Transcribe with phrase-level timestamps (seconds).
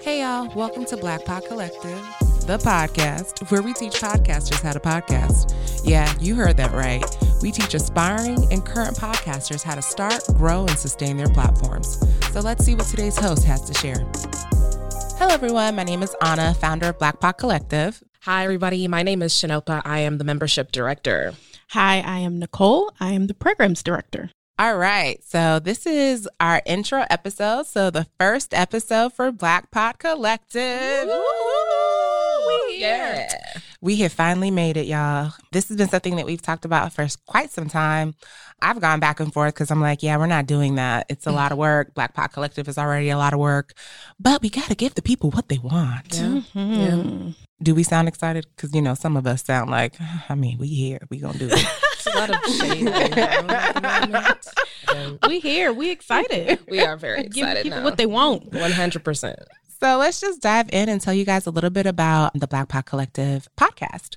[0.00, 0.52] Hey, y'all.
[0.54, 1.98] Welcome to Black Pod Collective,
[2.46, 5.52] the podcast where we teach podcasters how to podcast.
[5.84, 7.04] Yeah, you heard that right.
[7.42, 11.98] We teach aspiring and current podcasters how to start, grow, and sustain their platforms.
[12.32, 14.06] So let's see what today's host has to share.
[15.18, 15.74] Hello, everyone.
[15.74, 18.02] My name is Anna, founder of Black Pod Collective.
[18.22, 18.86] Hi, everybody.
[18.88, 19.82] My name is Shanopa.
[19.84, 21.34] I am the membership director.
[21.70, 22.92] Hi, I am Nicole.
[23.00, 24.30] I am the programs director.
[24.58, 25.22] All right.
[25.22, 27.66] So this is our intro episode.
[27.66, 31.08] So the first episode for Black Pod Collective.
[32.46, 33.28] We yeah.
[33.82, 35.32] We have finally made it, y'all.
[35.52, 38.14] This has been something that we've talked about for quite some time.
[38.62, 41.04] I've gone back and forth because I'm like, yeah, we're not doing that.
[41.10, 41.92] It's a lot of work.
[41.92, 43.74] Black Pod Collective is already a lot of work,
[44.18, 46.14] but we got to give the people what they want.
[46.16, 46.40] Yeah.
[46.54, 47.34] Mhm.
[47.62, 48.46] Do we sound excited?
[48.56, 49.96] Because, you know, some of us sound like,
[50.30, 51.00] I mean, we here.
[51.10, 51.66] We going to do it.
[52.06, 54.42] It's a lot of shade going on at
[54.86, 55.72] the We here.
[55.72, 56.58] We excited.
[56.68, 57.84] We are very Give excited people now.
[57.84, 58.50] what they want.
[58.50, 59.44] 100%.
[59.80, 62.68] So let's just dive in and tell you guys a little bit about the Black
[62.68, 64.16] Pod Collective podcast.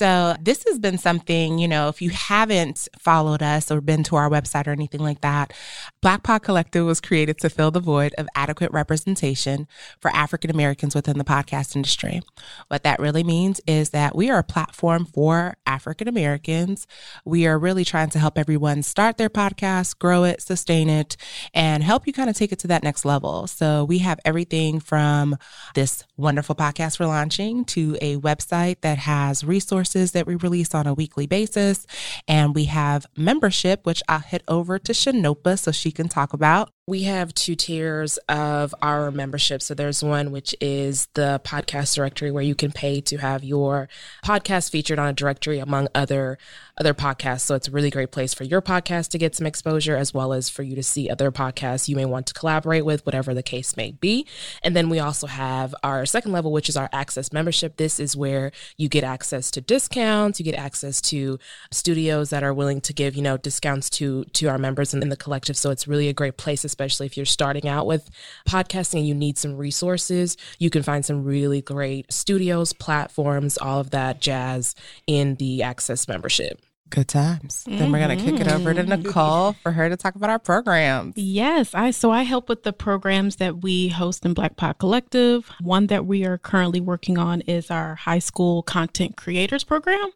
[0.00, 4.16] So this has been something, you know, if you haven't followed us or been to
[4.16, 5.52] our website or anything like that,
[6.00, 9.68] Black Pod Collective was created to fill the void of adequate representation
[10.00, 12.22] for African Americans within the podcast industry.
[12.68, 16.86] What that really means is that we are a platform for African Americans.
[17.26, 21.18] We are really trying to help everyone start their podcast, grow it, sustain it,
[21.52, 23.46] and help you kind of take it to that next level.
[23.46, 25.36] So we have everything from
[25.74, 30.86] this wonderful podcast we're launching to a website that has resources that we release on
[30.86, 31.86] a weekly basis.
[32.28, 36.70] And we have membership, which I'll hit over to Shanopa so she can talk about.
[36.90, 39.62] We have two tiers of our membership.
[39.62, 43.88] So there's one which is the podcast directory where you can pay to have your
[44.24, 46.36] podcast featured on a directory among other
[46.80, 47.42] other podcasts.
[47.42, 50.32] So it's a really great place for your podcast to get some exposure as well
[50.32, 53.42] as for you to see other podcasts you may want to collaborate with, whatever the
[53.42, 54.26] case may be.
[54.62, 57.76] And then we also have our second level, which is our access membership.
[57.76, 61.38] This is where you get access to discounts, you get access to
[61.70, 65.10] studios that are willing to give, you know, discounts to to our members in, in
[65.10, 65.56] the collective.
[65.56, 68.08] So it's really a great place, especially if you're starting out with
[68.48, 70.36] podcasting and you need some resources.
[70.58, 74.74] You can find some really great studios, platforms, all of that jazz
[75.06, 76.60] in the access membership.
[76.90, 77.64] Good times.
[77.68, 79.02] Then we're going to kick it over to mm-hmm.
[79.02, 81.16] Nicole for her to talk about our programs.
[81.16, 85.48] Yes, I so I help with the programs that we host in Black Pod Collective.
[85.60, 90.10] One that we are currently working on is our high school content creators program,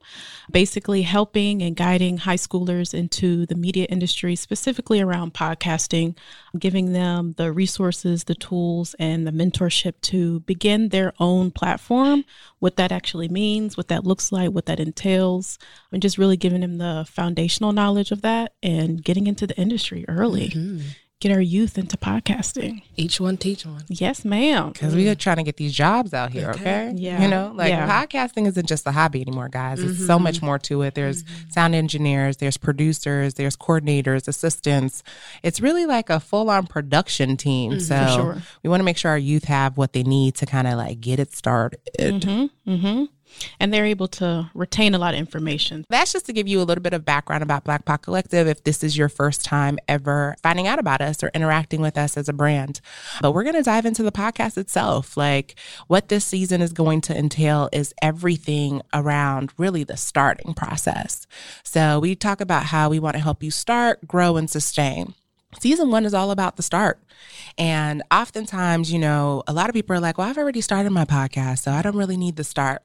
[0.50, 6.16] basically helping and guiding high schoolers into the media industry, specifically around podcasting,
[6.58, 12.24] giving them the resources, the tools, and the mentorship to begin their own platform,
[12.64, 15.58] what that actually means, what that looks like, what that entails,
[15.92, 20.02] and just really giving him the foundational knowledge of that and getting into the industry
[20.08, 20.48] early.
[20.48, 20.86] Mm-hmm.
[21.24, 22.82] Get our youth into podcasting.
[22.98, 23.82] Each one teach one.
[23.88, 24.72] Yes, ma'am.
[24.72, 26.92] Because we are trying to get these jobs out here, okay?
[26.94, 27.22] Yeah.
[27.22, 27.88] You know, like Yeah.
[27.88, 29.82] podcasting isn't just a hobby anymore, guys.
[29.82, 30.44] It's so much mm-hmm.
[30.44, 30.94] more to it.
[30.94, 31.48] There's mm-hmm.
[31.48, 35.02] sound engineers, there's producers, there's coordinators, assistants.
[35.42, 37.72] It's really like a full on production team.
[37.72, 37.80] Mm-hmm.
[37.80, 38.42] so sure.
[38.62, 41.00] we want to make sure our youth have what they need to kind of like
[41.00, 41.80] get it started.
[43.60, 45.84] And they're able to retain a lot of information.
[45.88, 48.64] That's just to give you a little bit of background about Black Pod Collective if
[48.64, 52.28] this is your first time ever finding out about us or interacting with us as
[52.28, 52.80] a brand.
[53.20, 55.16] But we're going to dive into the podcast itself.
[55.16, 55.54] Like
[55.86, 61.26] what this season is going to entail is everything around really the starting process.
[61.62, 65.14] So we talk about how we want to help you start, grow, and sustain.
[65.60, 66.98] Season one is all about the start.
[67.58, 71.04] And oftentimes, you know, a lot of people are like, well, I've already started my
[71.04, 72.82] podcast, so I don't really need the start.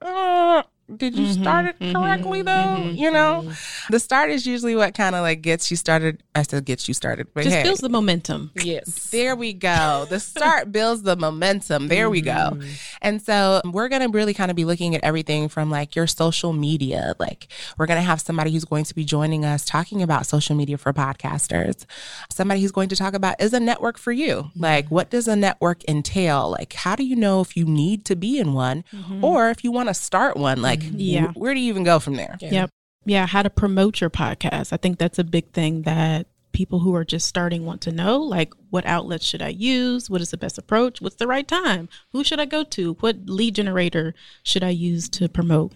[0.95, 2.81] Did you mm-hmm, start it correctly mm-hmm, though?
[2.81, 3.51] Mm-hmm, you know,
[3.89, 6.23] the start is usually what kind of like gets you started.
[6.35, 8.51] I said gets you started, but Just hey, builds the momentum.
[8.55, 9.09] Yes.
[9.09, 10.05] there we go.
[10.09, 11.87] The start builds the momentum.
[11.87, 12.59] There we go.
[13.01, 16.07] And so we're going to really kind of be looking at everything from like your
[16.07, 17.15] social media.
[17.19, 20.55] Like we're going to have somebody who's going to be joining us talking about social
[20.55, 21.85] media for podcasters.
[22.29, 24.51] Somebody who's going to talk about is a network for you?
[24.55, 26.51] Like what does a network entail?
[26.51, 28.83] Like how do you know if you need to be in one
[29.21, 30.61] or if you want to start one?
[30.61, 31.27] Like Yeah.
[31.27, 32.37] wh- where do you even go from there?
[32.39, 32.51] Yeah.
[32.51, 32.69] Yep.
[33.05, 33.25] Yeah.
[33.27, 34.73] How to promote your podcast.
[34.73, 38.21] I think that's a big thing that people who are just starting want to know.
[38.21, 40.09] Like, what outlets should I use?
[40.09, 41.01] What is the best approach?
[41.01, 41.89] What's the right time?
[42.11, 42.93] Who should I go to?
[42.95, 45.73] What lead generator should I use to promote?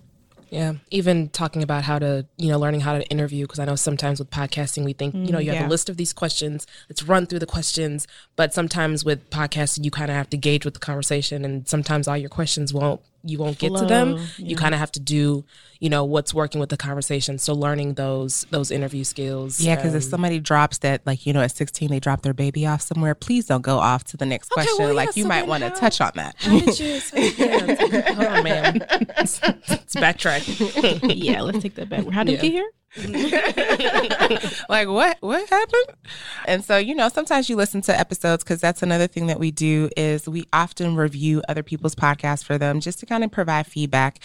[0.50, 3.76] Yeah, even talking about how to, you know, learning how to interview because I know
[3.76, 5.68] sometimes with podcasting we think, you know, mm, you have yeah.
[5.68, 9.90] a list of these questions, let's run through the questions, but sometimes with podcasting you
[9.90, 13.38] kind of have to gauge with the conversation and sometimes all your questions won't you
[13.38, 14.18] won't get to them.
[14.18, 14.26] yeah.
[14.38, 15.46] You kind of have to do,
[15.80, 17.38] you know, what's working with the conversation.
[17.38, 19.60] So learning those those interview skills.
[19.62, 22.34] Yeah, because if um, somebody drops that, like, you know, at 16, they drop their
[22.34, 24.86] baby off somewhere, please don't go off to the next Okay, question.
[24.86, 26.36] well, like, yeah, you so might want to touch on that.
[26.40, 27.02] How did you?
[27.38, 28.78] yeah, hold on, ma'am.
[29.18, 31.16] Let's, let's backtrack.
[31.16, 32.08] yeah, let's take that back.
[32.10, 32.42] How did Yeah.
[32.42, 32.70] we get here?
[34.70, 35.98] like what what happened?
[36.46, 39.50] And so you know sometimes you listen to episodes because that's another thing that we
[39.50, 43.66] do is we often review other people's podcasts for them just to kind of provide
[43.66, 44.20] feedback.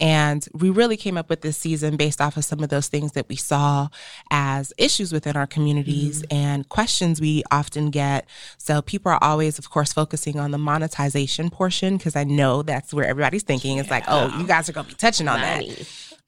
[0.00, 3.12] And we really came up with this season based off of some of those things
[3.12, 3.88] that we saw
[4.30, 6.34] as issues within our communities mm-hmm.
[6.34, 8.26] and questions we often get.
[8.56, 12.94] So people are always of course focusing on the monetization portion because i know that's
[12.94, 13.76] where everybody's thinking.
[13.76, 15.62] It's like oh you guys are gonna be touching on that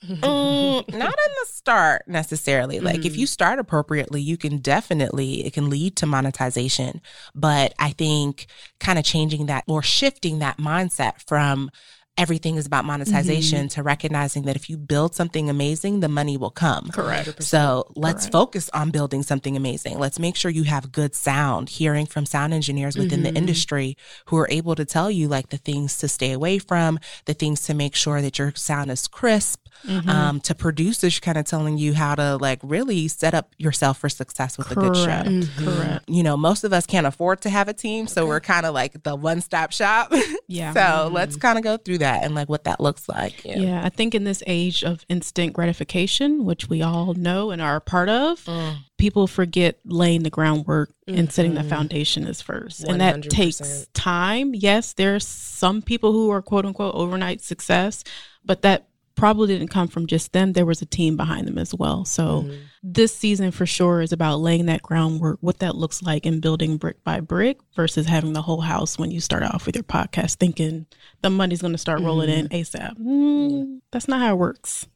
[0.09, 2.81] Mm, not in the start necessarily.
[2.81, 3.21] Like if mm-hmm.
[3.21, 7.01] you start appropriately, you can definitely it can lead to monetization.
[7.35, 8.47] But I think
[8.81, 11.71] kind of changing that or shifting that mindset from
[12.19, 13.67] everything is about monetization mm-hmm.
[13.69, 16.89] to recognizing that if you build something amazing, the money will come.
[16.89, 17.43] Correct.
[17.43, 18.33] So let's Correct.
[18.33, 19.99] focus on building something amazing.
[19.99, 23.37] Let's make sure you have good sound, hearing from sound engineers within the mm-hmm.
[23.37, 27.35] industry who are able to tell you like the things to stay away from, the
[27.35, 29.66] things to make sure that your sound is crisp.
[30.09, 34.09] Um, to producers kind of telling you how to like really set up yourself for
[34.09, 35.49] success with a good show Correct.
[35.59, 36.05] Correct.
[36.09, 38.07] you know, most of us can't afford to have a team.
[38.09, 40.13] So we're kind of like the one stop shop.
[40.49, 40.73] Yeah.
[40.75, 43.45] so let's kind of go through that and like what that looks like.
[43.45, 43.59] Yeah.
[43.59, 47.77] Yeah, I think in this age of instant gratification, which we all know and are
[47.77, 48.77] a part of, Mm.
[48.97, 52.85] people forget laying the groundwork and setting the foundation is first.
[52.85, 54.55] And that takes time.
[54.55, 58.05] Yes, there's some people who are quote unquote overnight success,
[58.45, 60.53] but that probably didn't come from just them.
[60.53, 62.05] There was a team behind them as well.
[62.05, 62.53] So Mm-hmm.
[62.83, 66.77] this season for sure is about laying that groundwork, what that looks like and building
[66.77, 70.35] brick by brick versus having the whole house when you start off with your podcast
[70.37, 70.87] thinking
[71.23, 72.97] the money's going to start rolling in ASAP.
[72.99, 74.87] Mm, That's not how it works.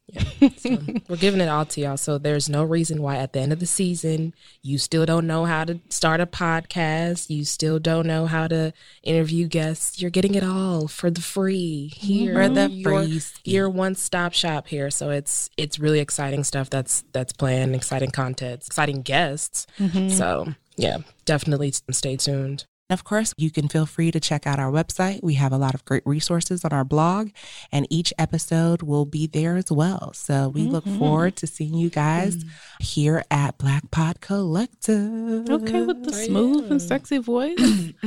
[0.57, 0.77] So
[1.07, 1.97] we're giving it all to y'all.
[1.97, 5.45] So there's no reason why at the end of the season you still don't know
[5.45, 7.29] how to start a podcast.
[7.29, 8.73] You still don't know how to
[9.03, 10.01] interview guests.
[10.01, 12.33] You're getting it all for the free here.
[12.33, 13.21] For the free.
[13.43, 14.89] Your one stop shop here.
[14.89, 19.67] So it's it's really exciting stuff that's that's planned, exciting content, exciting guests.
[19.79, 20.09] Mm-hmm.
[20.09, 22.65] So yeah, definitely stay tuned.
[22.91, 25.23] And of course, you can feel free to check out our website.
[25.23, 27.29] We have a lot of great resources on our blog,
[27.71, 30.11] and each episode will be there as well.
[30.13, 30.99] So we look mm-hmm.
[30.99, 32.49] forward to seeing you guys mm.
[32.81, 35.49] here at Black Pod Collective.
[35.49, 37.57] Okay, with the oh, smooth and sexy voice.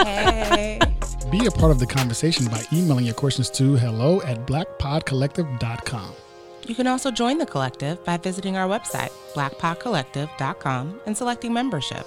[0.00, 0.80] Hey.
[1.30, 6.14] Be a part of the conversation by emailing your questions to hello at blackpodcollective.com.
[6.66, 12.06] You can also join the collective by visiting our website, blackpodcollective.com, and selecting membership.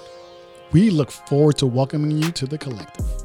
[0.72, 3.23] We look forward to welcoming you to the collective.